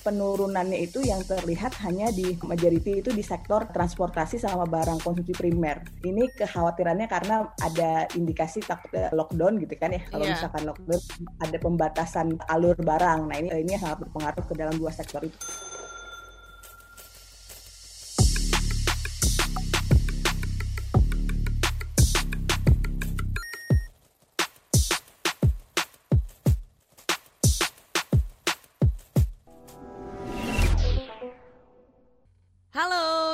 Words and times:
penurunannya 0.00 0.80
itu 0.80 1.04
yang 1.04 1.20
terlihat 1.22 1.76
hanya 1.84 2.08
di 2.10 2.36
majority 2.42 3.04
itu 3.04 3.10
di 3.12 3.20
sektor 3.20 3.68
transportasi 3.68 4.40
sama 4.40 4.64
barang 4.64 5.04
konsumsi 5.04 5.36
primer. 5.36 5.84
Ini 6.00 6.32
kekhawatirannya 6.34 7.06
karena 7.06 7.44
ada 7.60 8.08
indikasi 8.16 8.64
takut 8.64 8.90
lockdown 9.12 9.60
gitu 9.60 9.74
kan 9.76 9.92
ya. 9.92 10.02
Kalau 10.08 10.24
yeah. 10.24 10.34
misalkan 10.34 10.62
lockdown 10.64 11.00
ada 11.38 11.56
pembatasan 11.60 12.26
alur 12.48 12.76
barang. 12.80 13.20
Nah 13.28 13.36
ini 13.36 13.48
ini 13.52 13.76
sangat 13.76 14.08
berpengaruh 14.08 14.44
ke 14.48 14.54
dalam 14.56 14.74
dua 14.80 14.90
sektor 14.90 15.20
itu. 15.22 15.38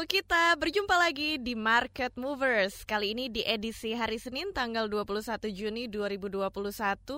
Kita 0.07 0.55
berjumpa 0.55 0.95
lagi 0.95 1.35
di 1.43 1.59
Market 1.59 2.15
Movers. 2.15 2.87
Kali 2.87 3.11
ini 3.11 3.27
di 3.27 3.43
edisi 3.43 3.91
hari 3.91 4.23
Senin 4.23 4.55
tanggal 4.55 4.87
21 4.87 5.51
Juni 5.51 5.91
2021 5.91 6.47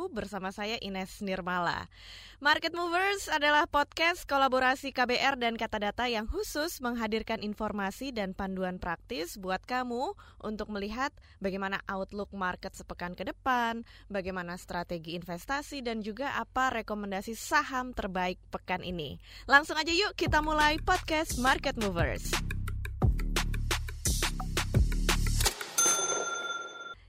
bersama 0.09 0.49
saya 0.49 0.81
Ines 0.81 1.21
Nirmala. 1.21 1.93
Market 2.41 2.73
Movers 2.73 3.29
adalah 3.29 3.69
podcast 3.69 4.25
kolaborasi 4.25 4.97
KBR 4.97 5.37
dan 5.37 5.61
Kata 5.61 5.77
Data 5.77 6.09
yang 6.09 6.25
khusus 6.25 6.81
menghadirkan 6.81 7.45
informasi 7.45 8.09
dan 8.09 8.33
panduan 8.33 8.81
praktis 8.81 9.37
buat 9.37 9.61
kamu 9.69 10.17
untuk 10.41 10.73
melihat 10.73 11.13
bagaimana 11.45 11.85
outlook 11.93 12.33
market 12.33 12.73
sepekan 12.73 13.13
ke 13.13 13.29
depan, 13.29 13.85
bagaimana 14.09 14.57
strategi 14.57 15.13
investasi 15.13 15.85
dan 15.85 16.01
juga 16.01 16.41
apa 16.41 16.73
rekomendasi 16.81 17.37
saham 17.37 17.93
terbaik 17.93 18.41
pekan 18.49 18.81
ini. 18.81 19.21
Langsung 19.45 19.77
aja 19.77 19.93
yuk 19.93 20.17
kita 20.17 20.41
mulai 20.41 20.81
podcast 20.81 21.37
Market 21.37 21.77
Movers. 21.77 22.48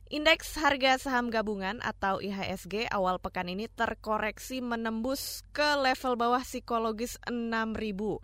Indeks 0.09 0.57
harga 0.57 0.97
saham 0.97 1.29
gabungan 1.29 1.77
atau 1.85 2.17
IHSG 2.17 2.89
awal 2.89 3.21
pekan 3.21 3.45
ini 3.45 3.69
terkoreksi 3.69 4.57
menembus 4.57 5.45
ke 5.53 5.77
level 5.77 6.17
bawah 6.17 6.41
psikologis 6.41 7.21
6000 7.29 7.77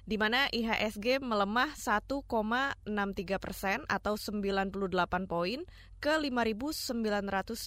di 0.09 0.17
mana 0.17 0.49
IHSG 0.49 1.21
melemah 1.21 1.77
1,63 1.77 2.89
persen 3.37 3.85
atau 3.85 4.17
98 4.17 5.29
poin 5.29 5.61
ke 6.05 6.21
5.908, 6.21 7.65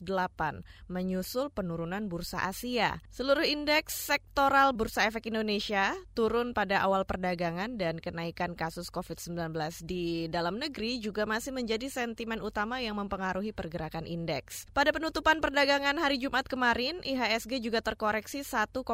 menyusul 0.86 1.50
penurunan 1.50 2.06
bursa 2.06 2.46
Asia. 2.46 3.02
Seluruh 3.10 3.42
indeks 3.42 3.98
sektoral 3.98 4.70
Bursa 4.78 5.10
Efek 5.10 5.26
Indonesia 5.26 5.98
turun 6.14 6.54
pada 6.54 6.86
awal 6.86 7.02
perdagangan 7.02 7.74
dan 7.74 7.98
kenaikan 7.98 8.54
kasus 8.54 8.94
COVID-19 8.94 9.50
di 9.82 10.30
dalam 10.30 10.62
negeri 10.62 11.02
juga 11.02 11.26
masih 11.26 11.50
menjadi 11.50 11.90
sentimen 11.90 12.38
utama 12.38 12.78
yang 12.78 12.94
mempengaruhi 12.94 13.50
pergerakan 13.50 14.06
indeks. 14.06 14.70
Pada 14.70 14.94
penutupan 14.94 15.42
perdagangan 15.42 15.98
hari 15.98 16.22
Jumat 16.22 16.46
kemarin, 16.46 17.02
IHSG 17.02 17.58
juga 17.58 17.82
terkoreksi 17.82 18.46
1,01 18.46 18.86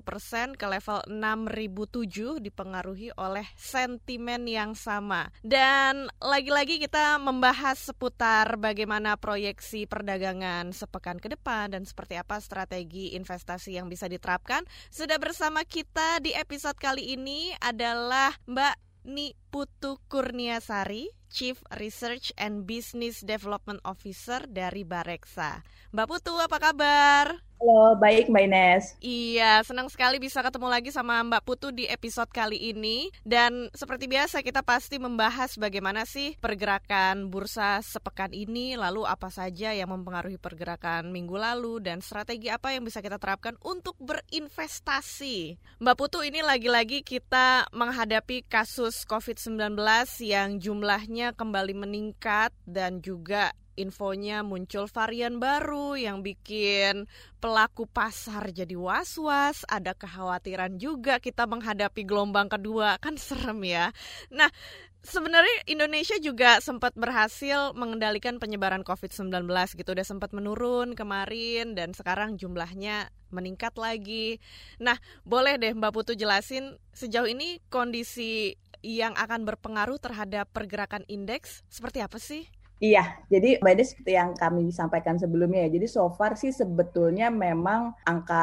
persen 0.00 0.56
ke 0.56 0.64
level 0.64 1.04
6.007 1.04 2.40
dipengaruhi 2.40 3.12
oleh 3.20 3.44
sentimen 3.60 4.48
yang 4.48 4.72
sama. 4.72 5.28
Dan 5.44 6.08
lagi-lagi 6.16 6.80
kita 6.80 7.20
membahas 7.20 7.76
seputar 7.92 8.56
bagaimana 8.70 9.18
proyeksi 9.18 9.90
perdagangan 9.90 10.70
sepekan 10.70 11.18
ke 11.18 11.26
depan 11.34 11.74
dan 11.74 11.82
seperti 11.82 12.14
apa 12.14 12.38
strategi 12.38 13.18
investasi 13.18 13.74
yang 13.74 13.90
bisa 13.90 14.06
diterapkan. 14.06 14.62
Sudah 14.94 15.18
bersama 15.18 15.66
kita 15.66 16.22
di 16.22 16.30
episode 16.38 16.78
kali 16.78 17.18
ini 17.18 17.50
adalah 17.58 18.30
Mbak 18.46 18.76
Ni 19.10 19.34
Putu 19.50 19.98
Kurniasari, 20.06 21.10
Chief 21.26 21.58
Research 21.82 22.30
and 22.38 22.62
Business 22.62 23.26
Development 23.26 23.82
Officer 23.82 24.46
dari 24.46 24.86
Bareksa. 24.86 25.66
Mbak 25.90 26.06
Putu, 26.06 26.38
apa 26.38 26.62
kabar? 26.62 27.49
Halo, 27.60 27.92
baik 27.92 28.32
Mbak 28.32 28.44
Ines. 28.48 28.84
Iya, 29.04 29.60
senang 29.68 29.92
sekali 29.92 30.16
bisa 30.16 30.40
ketemu 30.40 30.72
lagi 30.72 30.88
sama 30.88 31.20
Mbak 31.20 31.44
Putu 31.44 31.68
di 31.76 31.84
episode 31.84 32.32
kali 32.32 32.56
ini. 32.56 33.12
Dan 33.20 33.68
seperti 33.76 34.08
biasa 34.08 34.40
kita 34.40 34.64
pasti 34.64 34.96
membahas 34.96 35.60
bagaimana 35.60 36.08
sih 36.08 36.40
pergerakan 36.40 37.28
bursa 37.28 37.84
sepekan 37.84 38.32
ini, 38.32 38.80
lalu 38.80 39.04
apa 39.04 39.28
saja 39.28 39.76
yang 39.76 39.92
mempengaruhi 39.92 40.40
pergerakan 40.40 41.12
minggu 41.12 41.36
lalu, 41.36 41.84
dan 41.84 42.00
strategi 42.00 42.48
apa 42.48 42.72
yang 42.72 42.80
bisa 42.80 43.04
kita 43.04 43.20
terapkan 43.20 43.60
untuk 43.60 43.92
berinvestasi. 44.00 45.60
Mbak 45.84 45.96
Putu, 46.00 46.24
ini 46.24 46.40
lagi-lagi 46.40 47.04
kita 47.04 47.68
menghadapi 47.76 48.40
kasus 48.48 49.04
COVID-19 49.04 49.76
yang 50.24 50.56
jumlahnya 50.56 51.36
kembali 51.36 51.76
meningkat 51.76 52.56
dan 52.64 53.04
juga 53.04 53.52
infonya 53.80 54.44
muncul 54.44 54.84
varian 54.86 55.40
baru 55.40 55.96
yang 55.96 56.20
bikin 56.20 57.08
pelaku 57.40 57.88
pasar 57.88 58.52
jadi 58.52 58.76
was-was, 58.76 59.64
ada 59.64 59.96
kekhawatiran 59.96 60.76
juga 60.76 61.16
kita 61.16 61.48
menghadapi 61.48 62.04
gelombang 62.04 62.52
kedua, 62.52 63.00
kan 63.00 63.16
serem 63.16 63.64
ya. 63.64 63.88
Nah, 64.28 64.52
sebenarnya 65.00 65.64
Indonesia 65.64 66.20
juga 66.20 66.60
sempat 66.60 66.92
berhasil 66.92 67.72
mengendalikan 67.72 68.36
penyebaran 68.36 68.84
COVID-19 68.84 69.48
gitu, 69.80 69.90
udah 69.96 70.06
sempat 70.06 70.36
menurun 70.36 70.92
kemarin 70.92 71.72
dan 71.72 71.96
sekarang 71.96 72.36
jumlahnya 72.36 73.08
meningkat 73.32 73.72
lagi. 73.80 74.36
Nah, 74.76 75.00
boleh 75.24 75.56
deh 75.56 75.72
Mbak 75.72 75.92
Putu 75.96 76.12
jelasin 76.12 76.76
sejauh 76.92 77.26
ini 77.30 77.64
kondisi 77.72 78.54
yang 78.84 79.12
akan 79.16 79.44
berpengaruh 79.44 80.00
terhadap 80.00 80.48
pergerakan 80.52 81.04
indeks 81.08 81.64
seperti 81.72 82.04
apa 82.04 82.20
sih? 82.20 82.48
Iya, 82.80 83.20
jadi 83.28 83.60
Mbak 83.60 83.84
seperti 83.84 84.16
yang 84.16 84.32
kami 84.32 84.72
sampaikan 84.72 85.20
sebelumnya 85.20 85.68
ya. 85.68 85.76
Jadi 85.76 85.84
so 85.84 86.08
far 86.16 86.32
sih 86.32 86.48
sebetulnya 86.48 87.28
memang 87.28 87.92
angka 88.08 88.40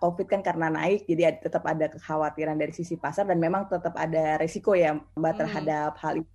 COVID 0.00 0.24
kan 0.24 0.40
karena 0.40 0.72
naik, 0.72 1.04
jadi 1.04 1.36
tetap 1.36 1.68
ada 1.68 1.92
kekhawatiran 1.92 2.56
dari 2.56 2.72
sisi 2.72 2.96
pasar 2.96 3.28
dan 3.28 3.36
memang 3.36 3.68
tetap 3.68 3.92
ada 4.00 4.40
resiko 4.40 4.72
ya 4.72 4.96
Mbak 4.96 5.32
hmm. 5.36 5.40
terhadap 5.44 5.92
hal 6.00 6.16
itu 6.16 6.32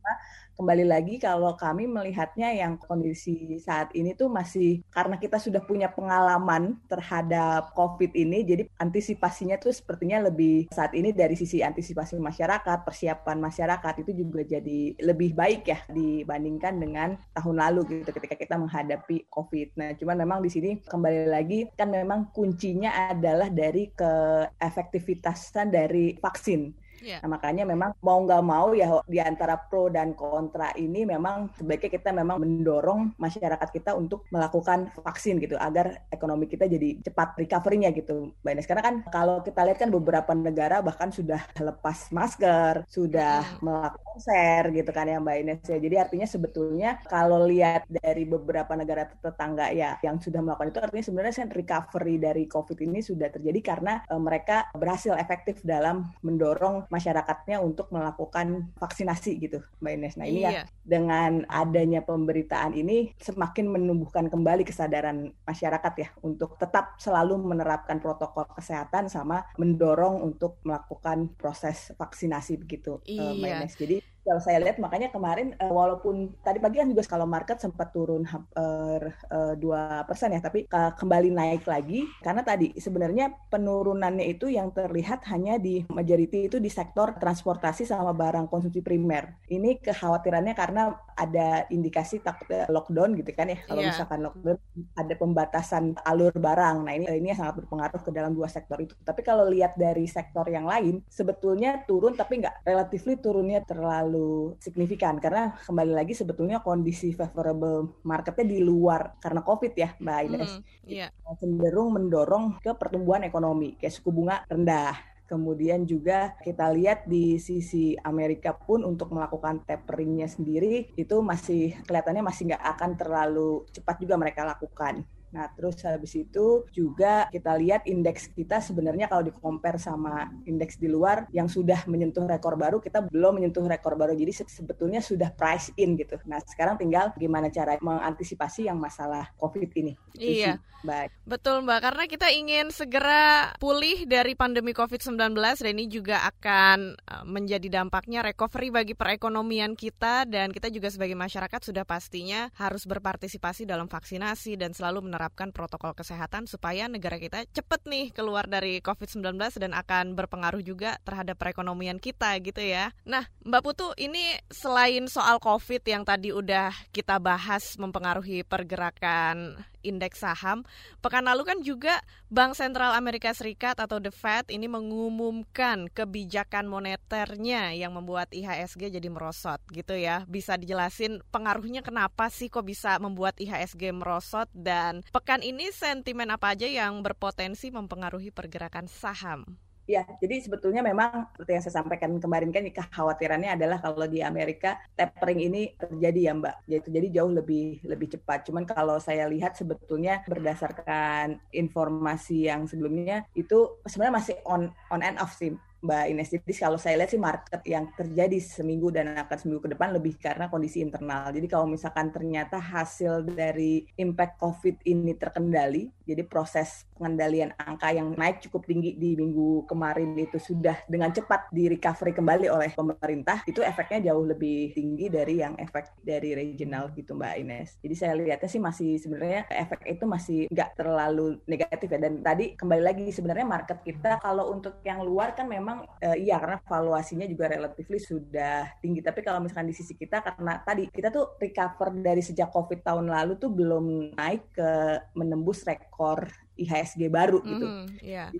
kembali 0.59 0.91
lagi 0.91 1.15
kalau 1.23 1.55
kami 1.55 1.87
melihatnya 1.87 2.51
yang 2.51 2.75
kondisi 2.75 3.55
saat 3.63 3.95
ini 3.95 4.11
tuh 4.11 4.27
masih 4.27 4.83
karena 4.91 5.15
kita 5.15 5.39
sudah 5.39 5.63
punya 5.63 5.87
pengalaman 5.87 6.75
terhadap 6.91 7.71
COVID 7.71 8.11
ini, 8.11 8.43
jadi 8.43 8.67
antisipasinya 8.75 9.55
tuh 9.55 9.71
sepertinya 9.71 10.27
lebih 10.27 10.67
saat 10.75 10.91
ini 10.91 11.15
dari 11.15 11.39
sisi 11.39 11.63
antisipasi 11.63 12.19
masyarakat, 12.19 12.83
persiapan 12.83 13.39
masyarakat 13.39 14.03
itu 14.03 14.11
juga 14.11 14.43
jadi 14.43 14.99
lebih 14.99 15.31
baik 15.31 15.63
ya 15.63 15.79
dibandingkan 15.87 16.75
dengan 16.75 17.15
tahun 17.31 17.55
lalu 17.63 18.03
gitu 18.03 18.11
ketika 18.11 18.35
kita 18.35 18.59
menghadapi 18.59 19.31
COVID. 19.31 19.79
Nah, 19.79 19.95
cuman 19.95 20.17
memang 20.27 20.39
di 20.43 20.51
sini 20.51 20.83
kembali 20.83 21.31
lagi 21.31 21.71
kan 21.79 21.87
memang 21.87 22.35
kuncinya 22.35 23.15
adalah 23.15 23.47
dari 23.47 23.95
keefektivitasan 23.95 25.71
dari 25.71 26.19
vaksin. 26.19 26.88
Yeah. 27.01 27.19
Nah, 27.23 27.39
makanya 27.39 27.63
memang 27.63 27.95
mau 28.03 28.19
nggak 28.23 28.43
mau 28.43 28.71
ya 28.75 28.99
di 29.07 29.19
antara 29.19 29.55
pro 29.57 29.87
dan 29.87 30.13
kontra 30.13 30.71
ini 30.75 31.07
memang 31.07 31.51
sebaiknya 31.55 31.91
kita 31.99 32.09
memang 32.11 32.41
mendorong 32.43 33.15
masyarakat 33.15 33.69
kita 33.71 33.95
untuk 33.95 34.27
melakukan 34.29 34.91
vaksin 34.99 35.39
gitu 35.39 35.55
agar 35.59 36.03
ekonomi 36.11 36.45
kita 36.45 36.67
jadi 36.67 36.99
cepat 37.03 37.39
recovery-nya 37.39 37.95
gitu. 37.95 38.31
Mbak 38.43 38.51
Ines. 38.53 38.67
Karena 38.67 38.83
kan 38.83 38.95
kalau 39.07 39.41
kita 39.41 39.63
lihat 39.65 39.79
kan 39.79 39.89
beberapa 39.89 40.31
negara 40.35 40.83
bahkan 40.83 41.09
sudah 41.09 41.39
lepas 41.59 42.11
masker, 42.11 42.83
sudah 42.87 43.43
hmm. 43.43 43.59
melakukan 43.63 44.09
konser 44.19 44.75
gitu 44.75 44.91
kan 44.91 45.07
ya 45.07 45.23
Mbak 45.23 45.37
Ines 45.39 45.61
ya. 45.63 45.77
Jadi 45.79 45.95
artinya 45.95 46.27
sebetulnya 46.27 46.99
kalau 47.07 47.47
lihat 47.47 47.87
dari 47.87 48.27
beberapa 48.27 48.75
negara 48.75 49.07
tetangga 49.07 49.71
ya 49.71 49.95
yang 50.03 50.19
sudah 50.19 50.43
melakukan 50.43 50.75
itu 50.75 50.79
artinya 50.83 51.05
sebenarnya 51.07 51.47
recovery 51.47 52.15
dari 52.19 52.43
COVID 52.51 52.79
ini 52.83 52.99
sudah 52.99 53.31
terjadi 53.31 53.59
karena 53.63 54.03
e, 54.11 54.15
mereka 54.19 54.67
berhasil 54.75 55.15
efektif 55.15 55.63
dalam 55.63 56.11
mendorong 56.19 56.88
masyarakatnya 56.89 57.61
untuk 57.61 57.93
melakukan 57.93 58.73
vaksinasi 58.77 59.37
gitu, 59.39 59.61
Mbak 59.79 59.93
Ines. 59.93 60.15
Nah 60.17 60.25
ini 60.25 60.41
ya, 60.43 60.51
iya. 60.51 60.61
ya 60.61 60.63
dengan 60.89 61.45
adanya 61.45 62.01
pemberitaan 62.01 62.73
ini 62.73 63.13
semakin 63.21 63.69
menumbuhkan 63.69 64.25
kembali 64.27 64.65
kesadaran 64.65 65.29
masyarakat 65.45 65.93
ya 66.01 66.09
untuk 66.25 66.57
tetap 66.57 66.97
selalu 66.97 67.37
menerapkan 67.37 68.01
protokol 68.01 68.49
kesehatan 68.57 69.05
sama 69.05 69.45
mendorong 69.61 70.25
untuk 70.25 70.57
melakukan 70.65 71.29
proses 71.37 71.93
vaksinasi 71.93 72.57
begitu, 72.57 72.97
iya. 73.05 73.37
Mbak 73.37 73.49
Ines. 73.53 73.73
Jadi 73.77 73.97
kalau 74.29 74.41
saya 74.45 74.61
lihat 74.61 74.77
makanya 74.77 75.09
kemarin 75.09 75.57
uh, 75.57 75.73
walaupun 75.73 76.29
tadi 76.45 76.61
pagi 76.61 76.77
kan 76.77 76.93
juga 76.93 77.01
kalau 77.09 77.25
market 77.25 77.57
sempat 77.57 77.89
turun 77.89 78.21
eh, 78.29 79.09
dua 79.57 79.81
uh, 79.81 80.03
persen 80.05 80.37
ya, 80.37 80.37
tapi 80.37 80.69
uh, 80.69 80.93
kembali 80.93 81.33
naik 81.33 81.65
lagi 81.65 82.05
karena 82.21 82.45
tadi 82.45 82.77
sebenarnya 82.77 83.33
penurunannya 83.49 84.29
itu 84.29 84.53
yang 84.53 84.69
terlihat 84.69 85.25
hanya 85.33 85.57
di 85.57 85.81
majority 85.89 86.45
itu 86.45 86.61
di 86.61 86.69
sektor 86.69 87.17
transportasi 87.17 87.89
sama 87.89 88.13
barang 88.13 88.45
konsumsi 88.45 88.85
primer. 88.85 89.33
Ini 89.49 89.81
kekhawatirannya 89.81 90.53
karena 90.53 90.93
ada 91.17 91.65
indikasi 91.73 92.21
takut 92.21 92.45
lockdown 92.69 93.17
gitu 93.17 93.33
kan 93.33 93.49
ya. 93.49 93.57
Kalau 93.65 93.81
yeah. 93.81 93.89
misalkan 93.89 94.19
lockdown 94.21 94.57
ada 94.93 95.13
pembatasan 95.17 95.83
alur 96.05 96.35
barang. 96.37 96.85
Nah 96.85 96.93
ini 96.93 97.05
ini 97.09 97.33
sangat 97.33 97.65
berpengaruh 97.65 98.01
ke 98.05 98.11
dalam 98.13 98.37
dua 98.37 98.45
sektor 98.45 98.77
itu. 98.77 98.93
Tapi 99.01 99.25
kalau 99.25 99.49
lihat 99.49 99.73
dari 99.73 100.05
sektor 100.05 100.45
yang 100.45 100.69
lain 100.69 101.01
sebetulnya 101.09 101.81
turun 101.89 102.13
tapi 102.13 102.45
nggak 102.45 102.61
relatifly 102.67 103.17
turunnya 103.17 103.65
terlalu 103.65 104.18
terlalu 104.19 104.59
signifikan 104.59 105.15
karena 105.23 105.55
kembali 105.63 105.93
lagi 105.95 106.11
sebetulnya 106.11 106.59
kondisi 106.59 107.15
favorable 107.15 108.03
marketnya 108.03 108.45
di 108.51 108.59
luar 108.59 109.15
karena 109.23 109.41
COVID 109.41 109.73
ya 109.79 109.89
Mbak 109.95 110.19
Ines. 110.27 110.51
Mm, 110.59 110.63
yeah. 110.85 111.09
Cenderung 111.39 111.95
mendorong 111.95 112.59
ke 112.59 112.75
pertumbuhan 112.75 113.23
ekonomi 113.23 113.79
kayak 113.79 113.95
suku 113.95 114.11
bunga 114.11 114.43
rendah. 114.51 114.95
Kemudian 115.29 115.85
juga 115.85 116.33
kita 116.41 116.73
lihat 116.73 117.05
di 117.05 117.37
sisi 117.37 117.93
Amerika 118.01 118.49
pun 118.49 118.81
untuk 118.81 119.13
melakukan 119.13 119.61
taperingnya 119.61 120.25
sendiri 120.25 120.89
itu 120.97 121.21
masih 121.21 121.77
kelihatannya 121.85 122.25
masih 122.25 122.49
nggak 122.49 122.65
akan 122.65 122.91
terlalu 122.97 123.61
cepat 123.69 124.01
juga 124.01 124.17
mereka 124.17 124.41
lakukan. 124.41 125.05
Nah, 125.35 125.49
terus 125.53 125.81
habis 125.85 126.13
itu 126.17 126.65
juga 126.73 127.29
kita 127.29 127.55
lihat 127.57 127.85
indeks 127.85 128.31
kita 128.33 128.59
sebenarnya 128.59 129.09
kalau 129.09 129.23
di 129.25 129.33
compare 129.33 129.77
sama 129.77 130.29
indeks 130.45 130.81
di 130.81 130.89
luar 130.89 131.29
yang 131.29 131.45
sudah 131.45 131.85
menyentuh 131.85 132.25
rekor 132.25 132.57
baru, 132.57 132.81
kita 132.81 133.07
belum 133.09 133.41
menyentuh 133.41 133.65
rekor 133.65 133.93
baru. 133.93 134.17
Jadi 134.17 134.45
sebetulnya 134.45 134.99
sudah 135.03 135.29
price 135.33 135.73
in 135.77 135.95
gitu. 135.99 136.17
Nah, 136.25 136.41
sekarang 136.41 136.81
tinggal 136.81 137.13
gimana 137.15 137.53
cara 137.53 137.77
mengantisipasi 137.79 138.67
yang 138.67 138.81
masalah 138.81 139.29
COVID 139.37 139.69
ini. 139.77 139.93
Iya. 140.17 140.57
Sih. 140.57 140.69
Baik. 140.79 141.11
Betul, 141.27 141.67
Mbak. 141.67 141.79
Karena 141.83 142.03
kita 142.07 142.27
ingin 142.31 142.71
segera 142.71 143.51
pulih 143.59 144.07
dari 144.07 144.31
pandemi 144.31 144.71
COVID-19 144.71 145.35
dan 145.35 145.75
ini 145.75 145.91
juga 145.91 146.23
akan 146.23 146.95
e, 146.95 147.15
menjadi 147.27 147.67
dampaknya 147.67 148.23
recovery 148.23 148.71
bagi 148.71 148.95
perekonomian 148.95 149.75
kita 149.75 150.23
dan 150.23 150.55
kita 150.55 150.71
juga 150.71 150.87
sebagai 150.87 151.19
masyarakat 151.19 151.59
sudah 151.59 151.83
pastinya 151.83 152.47
harus 152.55 152.87
berpartisipasi 152.87 153.67
dalam 153.67 153.91
vaksinasi 153.91 154.55
dan 154.55 154.71
selalu 154.71 155.11
menerapkan 155.11 155.18
menerapkan 155.19 155.51
protokol 155.51 155.91
kesehatan 155.91 156.47
supaya 156.47 156.87
negara 156.87 157.19
kita 157.19 157.43
cepat 157.51 157.83
nih 157.83 158.15
keluar 158.15 158.47
dari 158.47 158.79
COVID-19 158.79 159.35
dan 159.59 159.75
akan 159.75 160.15
berpengaruh 160.15 160.63
juga 160.63 160.95
terhadap 161.03 161.35
perekonomian 161.35 161.99
kita 161.99 162.39
gitu 162.39 162.63
ya. 162.63 162.95
Nah, 163.03 163.27
Mbak 163.43 163.61
Putu, 163.67 163.91
ini 163.99 164.39
selain 164.47 165.11
soal 165.11 165.43
COVID 165.43 165.83
yang 165.83 166.07
tadi 166.07 166.31
udah 166.31 166.71
kita 166.95 167.19
bahas 167.19 167.75
mempengaruhi 167.75 168.47
pergerakan 168.47 169.59
indeks 169.85 170.21
saham. 170.21 170.65
Pekan 170.99 171.25
lalu 171.27 171.43
kan 171.47 171.59
juga 171.63 172.01
Bank 172.27 172.57
Sentral 172.57 172.93
Amerika 172.97 173.31
Serikat 173.31 173.79
atau 173.79 173.97
The 173.97 174.11
Fed 174.13 174.51
ini 174.51 174.67
mengumumkan 174.67 175.87
kebijakan 175.89 176.67
moneternya 176.67 177.73
yang 177.73 177.95
membuat 177.95 178.29
IHSG 178.35 178.93
jadi 178.93 179.09
merosot 179.09 179.63
gitu 179.71 179.95
ya. 179.95 180.27
Bisa 180.27 180.59
dijelasin 180.59 181.23
pengaruhnya 181.29 181.85
kenapa 181.85 182.27
sih 182.33 182.51
kok 182.51 182.67
bisa 182.67 182.99
membuat 182.99 183.37
IHSG 183.39 183.95
merosot 183.95 184.51
dan 184.51 185.05
pekan 185.13 185.41
ini 185.45 185.71
sentimen 185.71 186.29
apa 186.33 186.53
aja 186.57 186.67
yang 186.67 186.99
berpotensi 187.05 187.71
mempengaruhi 187.71 188.33
pergerakan 188.33 188.89
saham? 188.89 189.68
Ya, 189.89 190.05
jadi 190.21 190.37
sebetulnya 190.37 190.85
memang 190.85 191.33
seperti 191.33 191.49
yang 191.57 191.63
saya 191.65 191.81
sampaikan 191.81 192.13
kemarin 192.21 192.53
kan 192.53 192.61
kekhawatirannya 192.61 193.57
adalah 193.57 193.81
kalau 193.81 194.05
di 194.05 194.21
Amerika 194.21 194.77
tapering 194.93 195.41
ini 195.41 195.73
terjadi 195.81 196.29
ya 196.29 196.33
Mbak, 196.37 196.55
yaitu 196.69 196.93
jadi 196.93 197.07
jauh 197.09 197.33
lebih 197.33 197.81
lebih 197.81 198.13
cepat. 198.13 198.45
Cuman 198.45 198.69
kalau 198.69 199.01
saya 199.01 199.25
lihat 199.25 199.57
sebetulnya 199.57 200.21
berdasarkan 200.29 201.41
informasi 201.49 202.53
yang 202.53 202.69
sebelumnya 202.69 203.25
itu 203.33 203.81
sebenarnya 203.81 204.13
masih 204.21 204.35
on 204.45 204.69
on 204.93 205.01
and 205.01 205.17
off 205.17 205.33
sih 205.33 205.57
Mbak 205.79 206.05
Ines. 206.11 206.29
Jadi 206.31 206.53
kalau 206.55 206.77
saya 206.79 206.99
lihat 206.99 207.11
sih 207.11 207.21
market 207.21 207.61
yang 207.63 207.91
terjadi 207.95 208.37
seminggu 208.39 208.91
dan 208.91 209.15
akan 209.15 209.37
seminggu 209.37 209.67
ke 209.67 209.71
depan 209.75 209.95
lebih 209.95 210.13
karena 210.19 210.51
kondisi 210.51 210.83
internal. 210.83 211.31
Jadi 211.31 211.47
kalau 211.47 211.67
misalkan 211.67 212.11
ternyata 212.11 212.59
hasil 212.59 213.27
dari 213.27 213.87
impact 213.95 214.39
COVID 214.39 214.83
ini 214.87 215.15
terkendali, 215.15 215.91
jadi 216.03 216.25
proses 216.25 216.89
pengendalian 216.97 217.55
angka 217.55 217.93
yang 217.95 218.11
naik 218.17 218.43
cukup 218.43 218.67
tinggi 218.67 218.97
di 218.99 219.15
minggu 219.15 219.69
kemarin 219.69 220.17
itu 220.19 220.35
sudah 220.35 220.75
dengan 220.89 221.13
cepat 221.15 221.47
di 221.53 221.71
recovery 221.71 222.11
kembali 222.11 222.47
oleh 222.51 222.69
pemerintah, 222.75 223.45
itu 223.47 223.63
efeknya 223.63 224.11
jauh 224.11 224.25
lebih 224.25 224.75
tinggi 224.75 225.07
dari 225.07 225.39
yang 225.39 225.55
efek 225.55 225.95
dari 226.03 226.35
regional 226.35 226.91
gitu 226.97 227.13
Mbak 227.15 227.35
Ines. 227.39 227.69
Jadi 227.79 227.95
saya 227.95 228.13
lihatnya 228.17 228.49
sih 228.49 228.61
masih 228.61 228.99
sebenarnya 228.99 229.47
efek 229.53 229.85
itu 229.85 230.03
masih 230.03 230.39
nggak 230.49 230.75
terlalu 230.75 231.39
negatif 231.45 231.87
ya. 231.87 231.99
Dan 232.01 232.19
tadi 232.25 232.57
kembali 232.57 232.83
lagi 232.83 233.05
sebenarnya 233.13 233.45
market 233.45 233.79
kita 233.85 234.17
kalau 234.19 234.51
untuk 234.51 234.81
yang 234.81 235.05
luar 235.05 235.37
kan 235.37 235.45
memang 235.45 235.68
memang 235.69 235.85
uh, 235.85 236.17
iya 236.17 236.41
karena 236.41 236.57
valuasinya 236.65 237.29
juga 237.29 237.45
relatifly 237.45 238.01
sudah 238.01 238.73
tinggi. 238.81 239.05
Tapi 239.05 239.21
kalau 239.21 239.37
misalkan 239.37 239.69
di 239.69 239.77
sisi 239.77 239.93
kita 239.93 240.25
karena 240.25 240.57
tadi 240.65 240.89
kita 240.89 241.13
tuh 241.13 241.37
recover 241.37 241.93
dari 241.93 242.25
sejak 242.25 242.49
COVID 242.49 242.81
tahun 242.81 243.05
lalu 243.13 243.37
tuh 243.37 243.53
belum 243.53 244.17
naik 244.17 244.57
ke 244.57 244.71
menembus 245.13 245.61
rekor 245.61 246.25
IHSG 246.57 247.05
baru 247.13 247.39
gitu. 247.45 247.65
Mm, 247.69 247.85
yeah. 248.01 248.33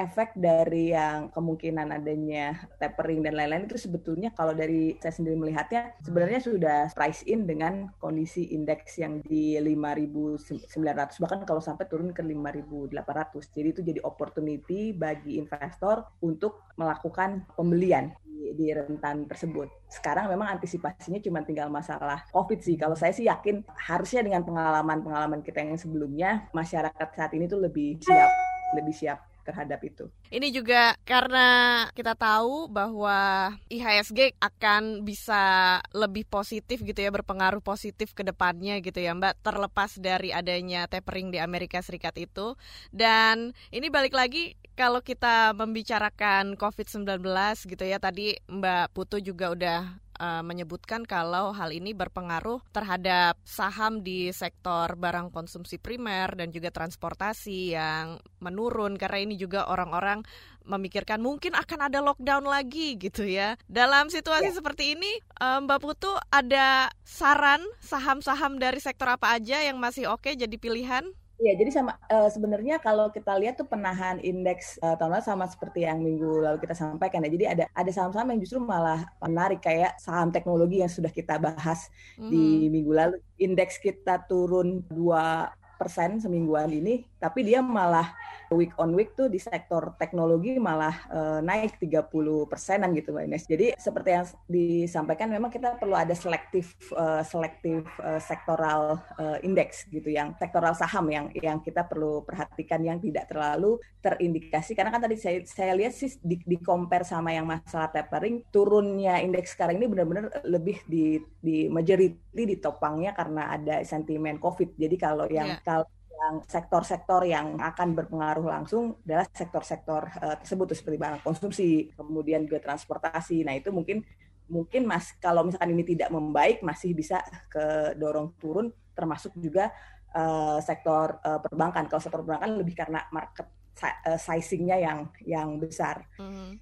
Efek 0.00 0.32
dari 0.32 0.96
yang 0.96 1.28
kemungkinan 1.28 1.92
adanya 1.92 2.56
tapering 2.80 3.20
dan 3.20 3.36
lain-lain 3.36 3.68
itu 3.68 3.76
sebetulnya 3.76 4.32
kalau 4.32 4.56
dari 4.56 4.96
saya 4.96 5.12
sendiri 5.12 5.36
melihatnya 5.36 5.92
sebenarnya 6.00 6.40
sudah 6.40 6.78
price 6.96 7.20
in 7.28 7.44
dengan 7.44 7.92
kondisi 8.00 8.48
indeks 8.56 8.96
yang 8.96 9.20
di 9.20 9.60
5.900 9.60 11.20
bahkan 11.20 11.44
kalau 11.44 11.60
sampai 11.60 11.84
turun 11.84 12.16
ke 12.16 12.24
5.800. 12.24 13.52
Jadi 13.52 13.68
itu 13.68 13.80
jadi 13.84 14.00
opportunity 14.00 14.96
bagi 14.96 15.36
investor 15.36 16.08
untuk 16.24 16.64
melakukan 16.80 17.44
pembelian 17.52 18.16
di, 18.24 18.56
di 18.56 18.66
rentan 18.72 19.28
tersebut. 19.28 19.68
Sekarang 19.92 20.32
memang 20.32 20.56
antisipasinya 20.56 21.20
cuma 21.20 21.44
tinggal 21.44 21.68
masalah 21.68 22.24
COVID 22.32 22.64
sih. 22.64 22.80
Kalau 22.80 22.96
saya 22.96 23.12
sih 23.12 23.28
yakin 23.28 23.68
harusnya 23.68 24.24
dengan 24.24 24.48
pengalaman-pengalaman 24.48 25.44
kita 25.44 25.60
yang 25.60 25.76
sebelumnya 25.76 26.48
masyarakat 26.56 27.08
saat 27.12 27.36
ini 27.36 27.44
tuh 27.44 27.60
lebih 27.60 28.00
siap 28.00 28.32
lebih 28.70 28.94
siap 28.94 29.29
terhadap 29.50 29.82
itu. 29.82 30.06
Ini 30.30 30.54
juga 30.54 30.94
karena 31.02 31.84
kita 31.90 32.14
tahu 32.14 32.70
bahwa 32.70 33.50
IHSG 33.66 34.38
akan 34.38 35.02
bisa 35.02 35.76
lebih 35.90 36.22
positif 36.30 36.86
gitu 36.86 37.02
ya, 37.02 37.10
berpengaruh 37.10 37.58
positif 37.58 38.14
ke 38.14 38.22
depannya 38.22 38.78
gitu 38.78 39.02
ya 39.02 39.10
Mbak, 39.18 39.42
terlepas 39.42 39.98
dari 39.98 40.30
adanya 40.30 40.86
tapering 40.86 41.34
di 41.34 41.42
Amerika 41.42 41.82
Serikat 41.82 42.14
itu. 42.14 42.54
Dan 42.94 43.50
ini 43.74 43.90
balik 43.90 44.14
lagi 44.14 44.54
kalau 44.78 45.02
kita 45.02 45.50
membicarakan 45.58 46.54
COVID-19 46.54 47.26
gitu 47.66 47.84
ya, 47.84 47.98
tadi 47.98 48.38
Mbak 48.46 48.94
Putu 48.94 49.18
juga 49.18 49.50
udah 49.50 49.80
uh, 50.20 50.44
menyebutkan 50.44 51.08
kalau 51.08 51.56
hal 51.56 51.72
ini 51.72 51.96
berpengaruh 51.96 52.60
terhadap 52.70 53.40
saham 53.42 54.04
di 54.04 54.28
sektor 54.30 54.92
barang 54.94 55.32
konsumsi 55.32 55.80
primer 55.80 56.36
dan 56.36 56.52
juga 56.52 56.68
transportasi 56.68 57.72
yang 57.72 58.20
menurun 58.44 59.00
karena 59.00 59.24
ini 59.24 59.40
juga 59.40 59.64
orang-orang 59.66 60.20
memikirkan 60.68 61.18
mungkin 61.24 61.56
akan 61.56 61.88
ada 61.88 61.98
lockdown 62.04 62.44
lagi 62.44 62.94
gitu 63.00 63.24
ya. 63.24 63.56
Dalam 63.66 64.12
situasi 64.12 64.52
ya. 64.52 64.56
seperti 64.60 64.94
ini, 64.94 65.12
eh, 65.18 65.58
Mbak 65.64 65.80
Putu 65.80 66.12
ada 66.30 66.92
saran 67.02 67.64
saham-saham 67.80 68.60
dari 68.60 68.78
sektor 68.78 69.08
apa 69.10 69.34
aja 69.34 69.64
yang 69.64 69.80
masih 69.80 70.06
oke 70.12 70.30
jadi 70.30 70.56
pilihan? 70.60 71.10
Iya, 71.40 71.56
jadi 71.56 71.70
sama 71.72 71.96
uh, 72.12 72.28
sebenarnya 72.28 72.76
kalau 72.84 73.08
kita 73.08 73.32
lihat 73.40 73.56
tuh 73.56 73.64
penahan 73.64 74.20
indeks 74.20 74.76
uh, 74.84 74.92
tahun 75.00 75.16
lalu 75.16 75.24
sama 75.24 75.48
seperti 75.48 75.88
yang 75.88 76.04
minggu 76.04 76.44
lalu 76.44 76.60
kita 76.60 76.76
sampaikan 76.76 77.24
ya. 77.24 77.32
Jadi 77.32 77.44
ada 77.48 77.64
ada 77.72 77.88
saham-saham 77.88 78.36
yang 78.36 78.40
justru 78.44 78.60
malah 78.60 79.08
menarik 79.24 79.64
kayak 79.64 79.96
saham 79.96 80.28
teknologi 80.28 80.84
yang 80.84 80.92
sudah 80.92 81.08
kita 81.08 81.40
bahas 81.40 81.88
mm. 82.20 82.28
di 82.28 82.68
minggu 82.68 82.92
lalu. 82.92 83.16
Indeks 83.40 83.80
kita 83.80 84.20
turun 84.28 84.84
dua 84.92 85.48
persen 85.80 86.20
semingguan 86.20 86.68
ini, 86.76 87.08
tapi 87.16 87.40
dia 87.40 87.64
malah 87.64 88.12
week 88.50 88.74
on 88.82 88.92
week 88.98 89.14
tuh 89.14 89.30
di 89.30 89.38
sektor 89.38 89.94
teknologi 89.94 90.58
malah 90.58 90.94
uh, 91.10 91.40
naik 91.40 91.78
30 91.78 92.10
persenan 92.50 92.90
gitu 92.98 93.14
Mbak 93.14 93.24
Ines. 93.30 93.44
Jadi 93.46 93.66
seperti 93.78 94.10
yang 94.10 94.26
disampaikan 94.50 95.30
memang 95.30 95.54
kita 95.54 95.78
perlu 95.78 95.94
ada 95.94 96.12
selektif 96.12 96.74
uh, 96.94 97.22
selektif 97.22 97.86
uh, 98.02 98.18
sektoral 98.18 98.98
uh, 99.18 99.38
indeks 99.46 99.86
gitu 99.88 100.10
yang 100.10 100.34
sektoral 100.34 100.74
saham 100.74 101.06
yang 101.08 101.26
yang 101.38 101.62
kita 101.62 101.86
perlu 101.86 102.26
perhatikan 102.26 102.82
yang 102.82 102.98
tidak 102.98 103.30
terlalu 103.30 103.78
terindikasi 104.02 104.74
karena 104.74 104.90
kan 104.90 105.02
tadi 105.06 105.16
saya 105.20 105.44
saya 105.46 105.76
lihat 105.76 105.94
sih 105.94 106.10
di, 106.18 106.40
di 106.42 106.56
compare 106.58 107.06
sama 107.06 107.30
yang 107.30 107.46
masalah 107.46 107.92
tapering 107.92 108.42
turunnya 108.50 109.22
indeks 109.22 109.54
sekarang 109.54 109.78
ini 109.78 109.86
benar-benar 109.86 110.42
lebih 110.48 110.82
di 110.90 111.22
di 111.38 111.70
majority 111.70 112.42
ditopangnya 112.56 113.14
karena 113.14 113.54
ada 113.54 113.84
sentimen 113.86 114.42
Covid. 114.42 114.74
Jadi 114.74 114.96
kalau 114.98 115.30
yang 115.30 115.54
yeah. 115.54 115.62
kalau 115.62 115.86
yang 116.20 116.34
sektor-sektor 116.44 117.24
yang 117.24 117.56
akan 117.56 117.96
berpengaruh 117.96 118.44
langsung 118.44 119.00
adalah 119.08 119.24
sektor-sektor 119.32 120.04
uh, 120.20 120.36
tersebut 120.36 120.76
seperti 120.76 121.00
barang 121.00 121.24
konsumsi, 121.24 121.88
kemudian 121.96 122.44
juga 122.44 122.60
transportasi. 122.60 123.40
Nah 123.40 123.56
itu 123.56 123.72
mungkin 123.72 124.04
mungkin 124.50 124.84
mas 124.84 125.16
kalau 125.16 125.46
misalkan 125.46 125.72
ini 125.72 125.86
tidak 125.86 126.12
membaik 126.12 126.60
masih 126.60 126.92
bisa 126.92 127.22
ke 127.48 127.94
dorong 127.96 128.34
turun 128.36 128.68
termasuk 128.92 129.32
juga 129.38 129.72
uh, 130.12 130.60
sektor 130.60 131.16
uh, 131.24 131.40
perbankan. 131.40 131.88
Kalau 131.88 132.02
sektor 132.02 132.20
perbankan 132.20 132.60
lebih 132.60 132.76
karena 132.76 133.00
market 133.08 133.48
uh, 133.80 134.20
sizingnya 134.20 134.76
yang 134.76 134.98
yang 135.24 135.56
besar. 135.56 136.04
Mm. 136.20 136.60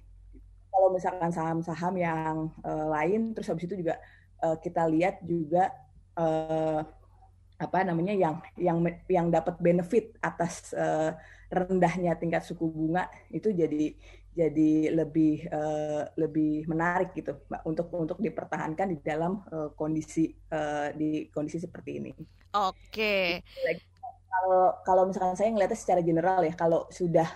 Kalau 0.69 0.89
misalkan 0.95 1.31
saham-saham 1.35 1.93
yang 1.99 2.35
uh, 2.63 2.87
lain, 2.87 3.35
terus 3.35 3.51
habis 3.51 3.67
itu 3.67 3.75
juga 3.83 3.99
uh, 4.39 4.55
kita 4.55 4.87
lihat 4.87 5.19
juga 5.25 5.73
uh, 6.15 6.85
apa 7.59 7.83
namanya 7.83 8.15
yang 8.15 8.35
yang 8.55 8.79
yang 9.11 9.27
dapat 9.27 9.59
benefit 9.59 10.15
atas 10.23 10.71
uh, 10.71 11.11
rendahnya 11.51 12.15
tingkat 12.15 12.47
suku 12.47 12.63
bunga 12.71 13.11
itu 13.27 13.51
jadi 13.51 13.91
jadi 14.31 14.95
lebih 14.95 15.51
uh, 15.51 16.07
lebih 16.15 16.63
menarik 16.71 17.11
gitu 17.11 17.35
mbak 17.51 17.61
untuk 17.67 17.91
untuk 17.99 18.17
dipertahankan 18.23 18.95
di 18.95 18.97
dalam 19.03 19.43
uh, 19.51 19.75
kondisi 19.75 20.31
uh, 20.55 20.95
di 20.95 21.27
kondisi 21.27 21.59
seperti 21.59 21.91
ini. 21.99 22.11
Oke. 22.55 23.43
Kalau 24.29 24.79
kalau 24.87 25.03
misalkan 25.11 25.35
saya 25.35 25.51
ngelihatnya 25.51 25.75
secara 25.75 25.99
general 25.99 26.39
ya 26.47 26.55
kalau 26.55 26.87
sudah 26.87 27.27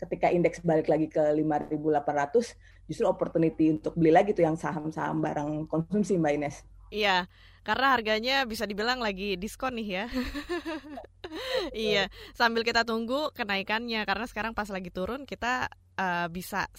ketika 0.00 0.32
indeks 0.32 0.64
balik 0.64 0.88
lagi 0.88 1.08
ke 1.08 1.20
5.800 1.20 2.88
justru 2.88 3.04
opportunity 3.04 3.72
untuk 3.72 3.96
beli 3.96 4.12
lagi 4.12 4.32
tuh 4.32 4.44
yang 4.44 4.56
saham-saham 4.56 5.20
barang 5.20 5.68
konsumsi 5.68 6.16
Mbak 6.16 6.32
Ines. 6.40 6.56
Iya, 6.90 7.26
karena 7.66 7.86
harganya 7.98 8.36
bisa 8.46 8.62
dibilang 8.62 9.02
lagi 9.02 9.34
diskon 9.34 9.74
nih 9.74 9.88
ya. 9.90 10.04
iya, 11.74 12.04
sambil 12.38 12.62
kita 12.62 12.86
tunggu 12.86 13.34
kenaikannya 13.34 14.06
karena 14.06 14.26
sekarang 14.30 14.54
pas 14.54 14.70
lagi 14.70 14.94
turun 14.94 15.26
kita 15.26 15.66
uh, 15.98 16.26
bisa 16.30 16.70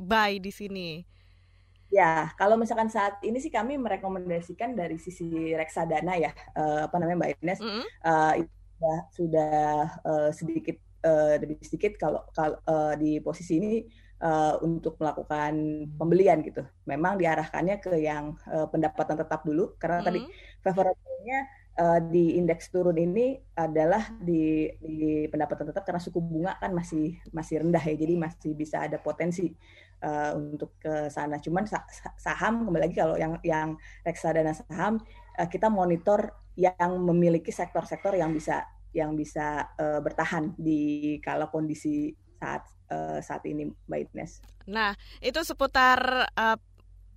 buy 0.00 0.40
di 0.40 0.48
sini. 0.48 0.90
Ya, 1.92 2.32
kalau 2.40 2.56
misalkan 2.56 2.88
saat 2.88 3.20
ini 3.20 3.36
sih 3.36 3.52
kami 3.52 3.76
merekomendasikan 3.76 4.72
dari 4.72 4.96
sisi 4.96 5.52
reksadana 5.52 6.16
ya, 6.16 6.32
uh, 6.56 6.88
apa 6.88 6.96
namanya 6.96 7.28
Mbak 7.28 7.30
Ines, 7.44 7.60
mm 7.60 7.68
-hmm. 7.68 7.84
uh, 8.08 8.32
sudah 8.40 8.98
sudah 9.12 9.60
uh, 10.00 10.30
sedikit 10.32 10.80
uh, 11.04 11.36
lebih 11.36 11.60
sedikit 11.60 12.00
kalau 12.00 12.24
kalau 12.32 12.56
uh, 12.64 12.96
di 12.96 13.20
posisi 13.20 13.60
ini 13.60 13.84
uh, 14.22 14.54
untuk 14.62 14.96
melakukan 15.02 15.52
pembelian 15.98 16.40
gitu. 16.46 16.62
Memang 16.86 17.18
diarahkannya 17.18 17.82
ke 17.82 17.98
yang 17.98 18.38
uh, 18.48 18.70
pendapatan 18.70 19.18
tetap 19.18 19.42
dulu 19.42 19.74
karena 19.76 20.00
mm 20.00 20.02
-hmm. 20.06 20.08
tadi 20.08 20.20
favorable-nya 20.62 21.38
uh, 21.82 22.00
di 22.00 22.38
indeks 22.38 22.70
turun 22.70 22.96
ini 22.96 23.36
adalah 23.58 24.14
di, 24.22 24.70
di 24.78 25.26
pendapatan 25.28 25.68
tetap 25.68 25.82
karena 25.82 26.00
suku 26.00 26.22
bunga 26.22 26.56
kan 26.62 26.70
masih 26.72 27.18
masih 27.34 27.66
rendah 27.66 27.82
ya, 27.82 27.94
jadi 27.98 28.14
masih 28.16 28.52
bisa 28.54 28.86
ada 28.86 28.96
potensi 29.02 29.50
uh, 30.06 30.38
untuk 30.38 30.78
ke 30.78 31.10
sana. 31.10 31.42
Cuman 31.42 31.66
saham 32.16 32.64
kembali 32.68 32.82
lagi 32.88 32.96
kalau 32.96 33.18
yang 33.18 33.36
yang 33.42 33.74
reksadana 34.06 34.54
saham 34.54 35.02
uh, 35.36 35.48
kita 35.50 35.66
monitor 35.66 36.32
yang 36.54 37.00
memiliki 37.00 37.48
sektor-sektor 37.48 38.12
yang 38.12 38.30
bisa 38.30 38.68
yang 38.92 39.16
bisa 39.16 39.72
uh, 39.80 40.04
bertahan 40.04 40.52
di 40.60 41.16
kala 41.24 41.48
kondisi 41.48 42.12
saat 42.42 42.62
uh, 42.90 43.22
saat 43.22 43.46
ini 43.46 43.70
Mbak 43.86 44.00
Ines. 44.10 44.42
Nah, 44.66 44.98
itu 45.22 45.38
seputar 45.46 46.26
uh, 46.34 46.58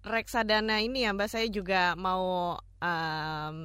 reksadana 0.06 0.86
ini 0.86 1.10
ya 1.10 1.18
Mbak. 1.18 1.30
Saya 1.34 1.48
juga 1.50 1.98
mau 1.98 2.54
um, 2.62 3.56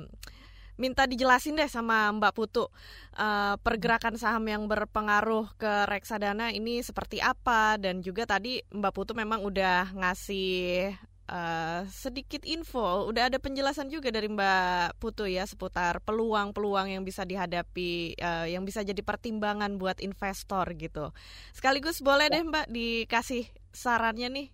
minta 0.81 1.05
dijelasin 1.05 1.61
deh 1.61 1.69
sama 1.69 2.09
Mbak 2.17 2.33
Putu. 2.33 2.65
Uh, 3.13 3.61
pergerakan 3.61 4.17
saham 4.17 4.49
yang 4.49 4.65
berpengaruh 4.65 5.53
ke 5.61 5.85
reksadana 5.85 6.49
ini 6.57 6.81
seperti 6.81 7.21
apa? 7.21 7.77
Dan 7.77 8.01
juga 8.01 8.25
tadi 8.25 8.65
Mbak 8.73 8.93
Putu 8.97 9.13
memang 9.13 9.45
udah 9.45 9.93
ngasih 9.93 10.97
uh, 11.31 11.87
sedikit 11.87 12.43
info, 12.43 13.07
udah 13.07 13.31
ada 13.31 13.39
penjelasan 13.39 13.87
juga 13.87 14.11
dari 14.11 14.27
Mbak 14.27 14.99
Putu 14.99 15.31
ya 15.31 15.47
seputar 15.47 16.03
peluang-peluang 16.03 16.91
yang 16.91 17.03
bisa 17.07 17.23
dihadapi, 17.23 18.19
uh, 18.19 18.47
yang 18.51 18.67
bisa 18.67 18.83
jadi 18.83 19.01
pertimbangan 19.01 19.79
buat 19.79 20.03
investor 20.03 20.67
gitu. 20.75 21.15
Sekaligus 21.55 22.03
boleh 22.03 22.29
deh 22.29 22.43
Mbak 22.43 22.67
dikasih 22.69 23.47
sarannya 23.71 24.29
nih 24.29 24.49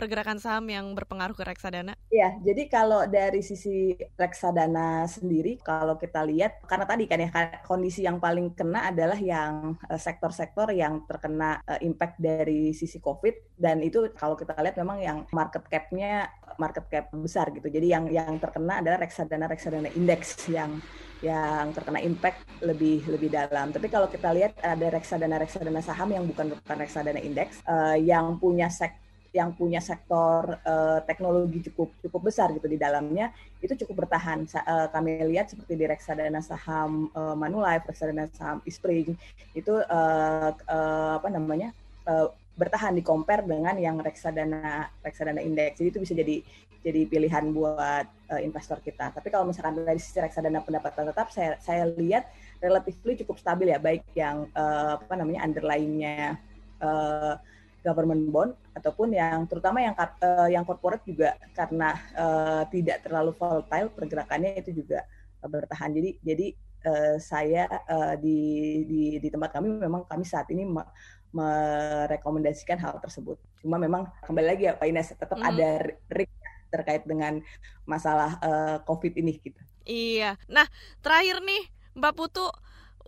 pergerakan 0.00 0.40
saham 0.40 0.64
yang 0.72 0.96
berpengaruh 0.96 1.36
ke 1.36 1.44
reksadana? 1.44 1.92
Iya, 2.08 2.40
jadi 2.40 2.72
kalau 2.72 3.04
dari 3.04 3.44
sisi 3.44 3.92
reksadana 4.16 5.04
sendiri, 5.04 5.60
kalau 5.60 6.00
kita 6.00 6.24
lihat, 6.24 6.64
karena 6.64 6.88
tadi 6.88 7.04
kan 7.04 7.20
ya 7.20 7.28
kondisi 7.68 8.08
yang 8.08 8.16
paling 8.16 8.56
kena 8.56 8.88
adalah 8.88 9.20
yang 9.20 9.76
eh, 9.84 10.00
sektor-sektor 10.00 10.72
yang 10.72 11.04
terkena 11.04 11.60
eh, 11.68 11.84
impact 11.84 12.16
dari 12.16 12.72
sisi 12.72 12.96
COVID, 12.96 13.60
dan 13.60 13.84
itu 13.84 14.08
kalau 14.16 14.40
kita 14.40 14.56
lihat 14.56 14.80
memang 14.80 15.04
yang 15.04 15.18
market 15.36 15.68
cap-nya 15.68 16.32
market 16.56 16.88
cap 16.88 17.12
besar 17.12 17.52
gitu. 17.52 17.68
Jadi 17.68 17.92
yang 17.92 18.08
yang 18.08 18.40
terkena 18.40 18.80
adalah 18.80 19.04
reksadana-reksadana 19.04 19.92
indeks 19.92 20.48
yang 20.48 20.80
yang 21.20 21.68
terkena 21.76 22.00
impact 22.00 22.48
lebih 22.64 23.04
lebih 23.04 23.28
dalam. 23.28 23.72
Tapi 23.72 23.92
kalau 23.92 24.08
kita 24.08 24.32
lihat 24.32 24.56
ada 24.64 24.88
reksadana-reksadana 24.88 25.84
saham 25.84 26.16
yang 26.16 26.24
bukan 26.24 26.56
bukan 26.56 26.76
reksadana 26.80 27.20
indeks 27.20 27.60
uh, 27.68 27.96
yang 27.96 28.40
punya 28.40 28.72
sektor 28.72 29.09
yang 29.30 29.54
punya 29.54 29.78
sektor 29.78 30.58
uh, 30.66 30.98
teknologi 31.06 31.70
cukup 31.70 31.94
cukup 32.02 32.20
besar 32.30 32.50
gitu 32.50 32.66
di 32.66 32.74
dalamnya 32.74 33.30
itu 33.62 33.78
cukup 33.86 34.06
bertahan. 34.06 34.42
Uh, 34.50 34.90
kami 34.90 35.22
lihat 35.30 35.50
seperti 35.54 35.78
di 35.78 35.86
reksadana 35.86 36.42
saham 36.42 37.14
uh, 37.14 37.38
Manulife, 37.38 37.86
reksadana 37.86 38.26
saham 38.34 38.58
Ispring 38.66 39.14
itu 39.54 39.74
uh, 39.86 40.50
uh, 40.50 41.12
apa 41.22 41.28
namanya 41.30 41.70
uh, 42.10 42.34
bertahan 42.58 42.98
di 42.98 43.06
compare 43.06 43.46
dengan 43.46 43.78
yang 43.78 44.02
reksadana 44.02 44.90
reksadana 45.00 45.38
indeks. 45.40 45.78
Jadi 45.78 45.88
itu 45.94 46.00
bisa 46.02 46.14
jadi 46.18 46.36
jadi 46.80 47.06
pilihan 47.06 47.52
buat 47.52 48.06
uh, 48.34 48.40
investor 48.40 48.80
kita. 48.82 49.12
Tapi 49.14 49.28
kalau 49.30 49.46
misalkan 49.46 49.78
dari 49.78 50.00
sisi 50.00 50.18
reksadana 50.18 50.64
pendapatan 50.64 51.06
tetap 51.12 51.30
saya 51.30 51.54
saya 51.62 51.86
lihat 51.86 52.26
relatifly 52.58 53.14
cukup 53.22 53.38
stabil 53.38 53.70
ya 53.70 53.78
baik 53.78 54.02
yang 54.18 54.50
uh, 54.58 54.98
apa 54.98 55.14
namanya 55.14 55.46
underlyingnya 55.46 56.40
uh, 56.82 57.36
government 57.80 58.28
bond 58.28 58.52
ataupun 58.76 59.16
yang 59.16 59.48
terutama 59.48 59.80
yang 59.80 59.94
uh, 59.96 60.48
yang 60.48 60.64
corporate 60.68 61.04
juga 61.04 61.36
karena 61.56 61.96
uh, 62.16 62.62
tidak 62.68 63.04
terlalu 63.04 63.32
volatile 63.36 63.88
pergerakannya 63.92 64.60
itu 64.60 64.84
juga 64.84 65.04
uh, 65.40 65.48
bertahan. 65.48 65.90
Jadi 65.96 66.10
jadi 66.20 66.46
uh, 66.86 67.16
saya 67.16 67.64
uh, 67.88 68.14
di, 68.20 68.38
di 68.84 69.02
di 69.18 69.28
tempat 69.32 69.56
kami 69.56 69.80
memang 69.80 70.04
kami 70.06 70.24
saat 70.24 70.48
ini 70.52 70.68
me 70.68 70.84
merekomendasikan 71.30 72.74
hal 72.82 72.98
tersebut. 72.98 73.38
Cuma 73.62 73.78
memang 73.78 74.10
kembali 74.26 74.46
lagi 74.50 74.66
ya 74.66 74.74
Pak 74.74 74.86
Ines 74.90 75.14
tetap 75.14 75.38
mm 75.38 75.46
ada 75.46 75.70
risk 76.10 76.34
terkait 76.70 77.02
dengan 77.06 77.38
masalah 77.86 78.38
uh, 78.42 78.78
COVID 78.82 79.14
ini 79.18 79.38
gitu. 79.38 79.58
Iya. 79.86 80.38
Nah, 80.46 80.66
terakhir 81.02 81.42
nih 81.42 81.70
Mbak 81.98 82.14
Putu 82.14 82.46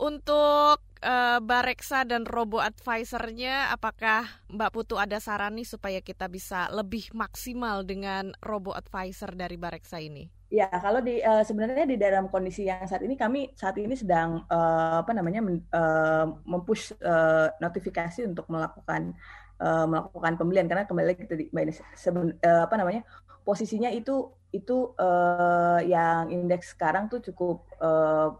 untuk 0.02 0.82
uh, 1.06 1.38
Bareksa 1.38 2.02
dan 2.02 2.26
Robo 2.26 2.58
Advisornya, 2.58 3.70
apakah 3.70 4.26
Mbak 4.50 4.70
Putu 4.74 4.98
ada 4.98 5.22
saran 5.22 5.54
nih 5.54 5.68
supaya 5.68 6.02
kita 6.02 6.26
bisa 6.26 6.66
lebih 6.74 7.14
maksimal 7.14 7.86
dengan 7.86 8.34
Robo 8.42 8.74
Advisor 8.74 9.30
dari 9.38 9.54
Bareksa 9.54 10.02
ini? 10.02 10.26
Ya, 10.52 10.68
kalau 10.68 11.00
di 11.00 11.22
uh, 11.22 11.46
sebenarnya 11.46 11.86
di 11.88 11.96
dalam 11.96 12.28
kondisi 12.28 12.68
yang 12.68 12.84
saat 12.84 13.00
ini 13.00 13.16
kami 13.16 13.54
saat 13.56 13.78
ini 13.80 13.96
sedang 13.96 14.44
uh, 14.52 15.00
apa 15.00 15.16
namanya 15.16 15.40
men, 15.40 15.64
uh, 15.72 16.28
mempush 16.44 16.92
uh, 17.00 17.48
notifikasi 17.56 18.28
untuk 18.28 18.44
melakukan 18.52 19.16
uh, 19.64 19.88
melakukan 19.88 20.36
pembelian 20.36 20.68
karena 20.68 20.84
kembali 20.84 21.06
lagi 21.08 21.24
tadi 21.24 21.48
Mbak 21.48 21.62
Ines 21.64 21.78
seben, 21.96 22.36
uh, 22.44 22.68
apa 22.68 22.74
namanya 22.76 23.00
posisinya 23.48 23.88
itu 23.88 24.28
itu 24.52 24.92
uh, 25.00 25.80
yang 25.88 26.28
indeks 26.28 26.76
sekarang 26.76 27.08
tuh 27.08 27.24
cukup 27.24 27.64
uh, 27.80 28.36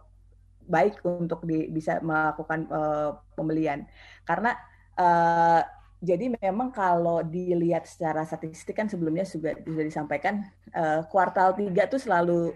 baik 0.68 1.02
untuk 1.04 1.42
di, 1.46 1.68
bisa 1.70 1.98
melakukan 2.02 2.66
uh, 2.70 3.18
pembelian 3.34 3.86
karena 4.26 4.54
uh, 4.96 5.62
jadi 6.02 6.34
memang 6.34 6.74
kalau 6.74 7.22
dilihat 7.22 7.86
secara 7.86 8.26
statistik 8.26 8.74
kan 8.74 8.90
sebelumnya 8.90 9.22
sudah 9.22 9.54
sudah 9.62 9.84
disampaikan 9.86 10.42
uh, 10.74 11.06
kuartal 11.06 11.54
tiga 11.54 11.86
tuh 11.86 12.02
selalu 12.02 12.50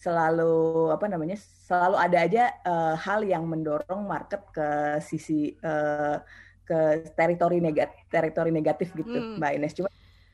selalu 0.00 0.88
apa 0.92 1.06
namanya 1.08 1.36
selalu 1.68 1.96
ada 1.96 2.18
aja 2.24 2.44
uh, 2.64 2.96
hal 2.96 3.20
yang 3.24 3.44
mendorong 3.44 4.04
market 4.04 4.40
ke 4.52 5.00
sisi 5.04 5.52
uh, 5.60 6.20
ke 6.64 7.08
teritori 7.12 7.60
negatif 7.60 8.00
teritori 8.08 8.52
negatif 8.52 8.92
gitu 8.96 9.12
hmm. 9.12 9.36
mbak 9.36 9.52
Ines 9.60 9.76
cuma 9.76 9.88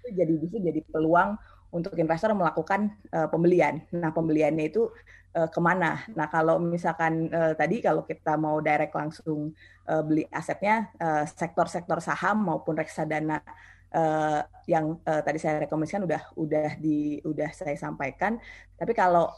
itu 0.06 0.08
jadi 0.14 0.34
bisa 0.38 0.58
jadi 0.62 0.80
peluang 0.86 1.34
untuk 1.76 1.92
investor 2.00 2.32
melakukan 2.32 2.96
uh, 3.12 3.28
pembelian 3.28 3.84
nah 3.92 4.08
pembeliannya 4.08 4.72
itu 4.72 4.88
uh, 5.36 5.48
ke 5.52 5.60
mana. 5.60 6.00
Nah 6.16 6.32
kalau 6.32 6.56
misalkan 6.56 7.28
uh, 7.28 7.52
tadi 7.52 7.84
kalau 7.84 8.08
kita 8.08 8.40
mau 8.40 8.56
direct 8.64 8.96
langsung 8.96 9.52
uh, 9.84 10.02
beli 10.02 10.24
asetnya 10.32 10.88
sektor-sektor 11.28 12.00
uh, 12.00 12.04
saham 12.04 12.48
maupun 12.48 12.80
reksadana 12.80 13.44
uh, 13.92 14.40
yang 14.64 14.96
uh, 15.04 15.20
tadi 15.20 15.38
saya 15.38 15.62
rekomendasikan 15.68 16.08
udah 16.08 16.22
udah 16.34 16.68
di 16.80 17.20
udah 17.22 17.52
saya 17.52 17.76
sampaikan. 17.76 18.40
Tapi 18.74 18.96
kalau 18.96 19.28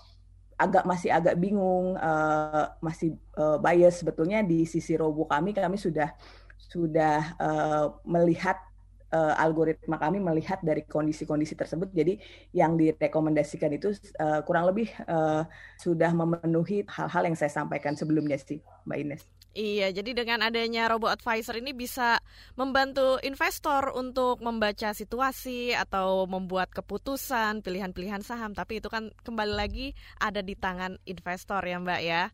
agak 0.58 0.82
masih 0.82 1.10
agak 1.14 1.38
bingung 1.38 1.94
uh, 1.94 2.74
masih 2.82 3.14
uh, 3.38 3.62
bias 3.62 4.02
sebetulnya 4.02 4.42
di 4.42 4.66
sisi 4.66 4.98
robo 4.98 5.26
kami 5.30 5.54
kami 5.54 5.78
sudah 5.78 6.10
sudah 6.58 7.38
uh, 7.38 7.94
melihat 8.02 8.58
uh, 9.12 9.34
algoritma 9.36 9.96
kami 9.96 10.20
melihat 10.20 10.60
dari 10.60 10.84
kondisi-kondisi 10.84 11.54
tersebut. 11.56 11.92
Jadi 11.92 12.20
yang 12.52 12.76
direkomendasikan 12.76 13.72
itu 13.74 13.94
uh, 14.20 14.40
kurang 14.44 14.68
lebih 14.68 14.88
uh, 15.08 15.44
sudah 15.80 16.12
memenuhi 16.12 16.84
hal-hal 16.88 17.22
yang 17.28 17.36
saya 17.36 17.52
sampaikan 17.52 17.96
sebelumnya 17.96 18.36
sih, 18.40 18.60
Mbak 18.84 18.98
Ines. 18.98 19.22
Iya, 19.58 19.90
jadi 19.90 20.22
dengan 20.22 20.44
adanya 20.44 20.86
robo 20.86 21.10
advisor 21.10 21.58
ini 21.58 21.74
bisa 21.74 22.20
membantu 22.54 23.18
investor 23.26 23.90
untuk 23.96 24.38
membaca 24.38 24.94
situasi 24.94 25.74
atau 25.74 26.28
membuat 26.30 26.70
keputusan 26.70 27.64
pilihan-pilihan 27.66 28.22
saham. 28.22 28.54
Tapi 28.54 28.78
itu 28.78 28.86
kan 28.92 29.10
kembali 29.26 29.54
lagi 29.56 29.96
ada 30.22 30.44
di 30.44 30.54
tangan 30.54 31.00
investor 31.08 31.64
ya 31.64 31.80
Mbak 31.80 32.00
ya 32.06 32.30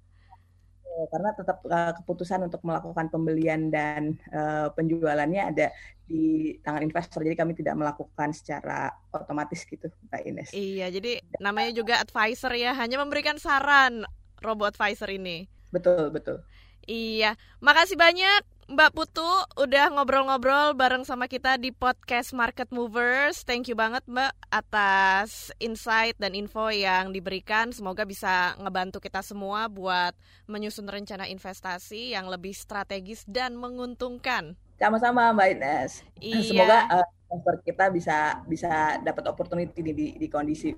karena 1.11 1.31
tetap 1.35 1.59
uh, 1.67 1.93
keputusan 2.03 2.47
untuk 2.47 2.63
melakukan 2.63 3.11
pembelian 3.11 3.69
dan 3.69 4.15
uh, 4.31 4.71
penjualannya 4.73 5.43
ada 5.55 5.67
di 6.05 6.55
tangan 6.61 6.85
investor. 6.85 7.25
Jadi 7.25 7.37
kami 7.37 7.53
tidak 7.57 7.75
melakukan 7.75 8.31
secara 8.31 8.93
otomatis 9.11 9.65
gitu, 9.65 9.91
Mbak 10.11 10.23
Ines. 10.25 10.51
Iya, 10.53 10.93
jadi 10.93 11.25
namanya 11.41 11.73
juga 11.75 11.99
advisor 11.99 12.53
ya, 12.55 12.77
hanya 12.77 13.01
memberikan 13.01 13.41
saran 13.41 14.05
robot 14.45 14.77
advisor 14.77 15.09
ini. 15.11 15.49
Betul, 15.73 16.13
betul. 16.13 16.45
Iya, 16.85 17.35
makasih 17.65 17.97
banyak 17.97 18.45
Mbak 18.65 18.97
Putu 18.97 19.29
udah 19.61 19.93
ngobrol-ngobrol 19.93 20.73
bareng 20.73 21.05
sama 21.05 21.29
kita 21.29 21.61
di 21.61 21.69
podcast 21.69 22.33
Market 22.33 22.73
Movers. 22.73 23.45
Thank 23.45 23.69
you 23.69 23.77
banget 23.77 24.01
Mbak 24.09 24.33
atas 24.49 25.53
insight 25.61 26.17
dan 26.17 26.33
info 26.33 26.73
yang 26.73 27.13
diberikan. 27.13 27.77
Semoga 27.77 28.09
bisa 28.09 28.57
ngebantu 28.57 29.05
kita 29.05 29.21
semua 29.21 29.69
buat 29.69 30.17
menyusun 30.49 30.89
rencana 30.89 31.29
investasi 31.29 32.17
yang 32.17 32.25
lebih 32.33 32.57
strategis 32.57 33.29
dan 33.29 33.53
menguntungkan. 33.61 34.57
Sama-sama 34.81 35.37
Mbak 35.37 35.49
Ines. 35.61 36.01
Iya. 36.25 36.41
Semoga 36.49 36.79
uh, 37.05 37.61
kita 37.61 37.93
bisa 37.93 38.41
bisa 38.49 38.97
dapat 39.05 39.29
opportunity 39.29 39.85
di, 39.85 39.93
di, 39.93 40.07
di 40.17 40.29
kondisi 40.33 40.73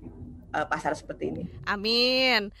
uh, 0.51 0.67
pasar 0.67 0.91
seperti 0.91 1.23
ini. 1.31 1.43
Amin. 1.71 2.51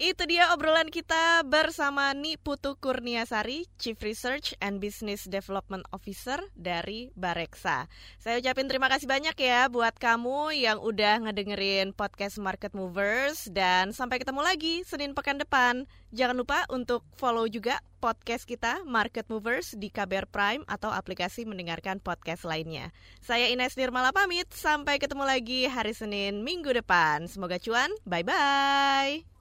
Itu 0.00 0.24
dia 0.24 0.48
obrolan 0.56 0.88
kita 0.88 1.44
bersama 1.44 2.16
Ni 2.16 2.40
Putu 2.40 2.72
Kurniasari, 2.80 3.68
Chief 3.76 4.00
Research 4.00 4.56
and 4.56 4.80
Business 4.80 5.28
Development 5.28 5.84
Officer 5.92 6.40
dari 6.56 7.12
Bareksa. 7.12 7.84
Saya 8.16 8.40
ucapin 8.40 8.64
terima 8.64 8.88
kasih 8.88 9.04
banyak 9.04 9.36
ya 9.36 9.68
buat 9.68 9.92
kamu 10.00 10.56
yang 10.56 10.80
udah 10.80 11.28
ngedengerin 11.28 11.92
podcast 11.92 12.40
Market 12.40 12.72
Movers 12.72 13.52
dan 13.52 13.92
sampai 13.92 14.16
ketemu 14.24 14.40
lagi 14.40 14.88
Senin 14.88 15.12
pekan 15.12 15.36
depan. 15.36 15.84
Jangan 16.16 16.32
lupa 16.40 16.64
untuk 16.72 17.04
follow 17.20 17.44
juga 17.44 17.84
podcast 18.00 18.48
kita 18.48 18.80
Market 18.88 19.28
Movers 19.28 19.76
di 19.76 19.92
KBR 19.92 20.32
Prime 20.32 20.64
atau 20.64 20.88
aplikasi 20.88 21.44
mendengarkan 21.44 22.00
podcast 22.00 22.48
lainnya. 22.48 22.88
Saya 23.20 23.52
Ines 23.52 23.76
Nirmala 23.76 24.16
pamit, 24.16 24.48
sampai 24.48 24.96
ketemu 24.96 25.28
lagi 25.28 25.68
hari 25.68 25.92
Senin 25.92 26.40
minggu 26.40 26.72
depan. 26.72 27.28
Semoga 27.28 27.60
cuan, 27.60 27.92
bye-bye. 28.08 29.39